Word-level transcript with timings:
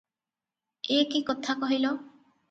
ଏ 0.95 0.97
କି 1.11 1.21
କଥା 1.27 1.55
କହିଲ! 1.65 1.93